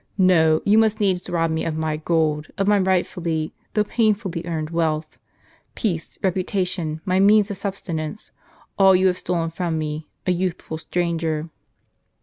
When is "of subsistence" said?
7.51-8.31